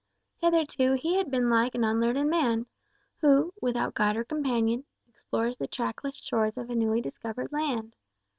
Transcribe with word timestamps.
Hitherto 0.39 0.93
he 0.93 1.17
had 1.17 1.29
been 1.29 1.47
like 1.51 1.75
an 1.75 1.83
unlearned 1.83 2.27
man, 2.27 2.65
who, 3.17 3.53
without 3.61 3.93
guide 3.93 4.17
or 4.17 4.23
companion, 4.23 4.83
explores 5.07 5.55
the 5.57 5.67
trackless 5.67 6.15
shores 6.15 6.57
of 6.57 6.71
a 6.71 6.75
newly 6.75 7.01
discovered 7.01 7.51
land. 7.51 7.93